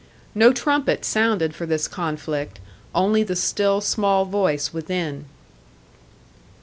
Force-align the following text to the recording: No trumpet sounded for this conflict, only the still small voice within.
No 0.33 0.51
trumpet 0.51 1.05
sounded 1.05 1.53
for 1.53 1.67
this 1.67 1.87
conflict, 1.87 2.59
only 2.95 3.21
the 3.21 3.35
still 3.35 3.81
small 3.81 4.25
voice 4.25 4.73
within. 4.73 5.25